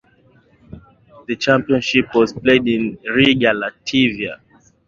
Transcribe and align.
The 1.27 1.35
Championship 1.35 2.15
was 2.15 2.33
played 2.33 2.67
in 2.67 2.97
Riga, 3.03 3.51
Latvia. 3.53 4.39